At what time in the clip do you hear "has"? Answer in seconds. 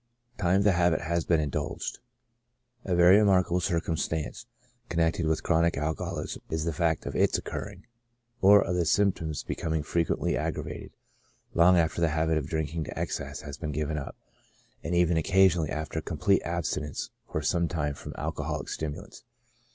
1.01-1.25, 13.41-13.59